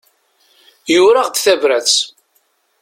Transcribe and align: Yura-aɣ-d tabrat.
Yura-aɣ-d 0.93 1.35
tabrat. 1.39 1.93